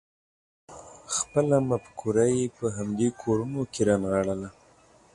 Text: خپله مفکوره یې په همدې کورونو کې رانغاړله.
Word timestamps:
خپله 1.15 1.55
مفکوره 1.69 2.25
یې 2.37 2.45
په 2.57 2.65
همدې 2.77 3.09
کورونو 3.21 3.61
کې 3.73 3.81
رانغاړله. 3.89 4.49